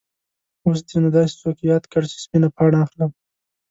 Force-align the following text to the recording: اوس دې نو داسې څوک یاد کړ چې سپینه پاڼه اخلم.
اوس 0.65 0.79
دې 0.87 0.97
نو 1.03 1.09
داسې 1.17 1.33
څوک 1.41 1.57
یاد 1.71 1.83
کړ 1.91 2.01
چې 2.11 2.17
سپینه 2.23 2.49
پاڼه 2.55 2.77
اخلم. 2.85 3.11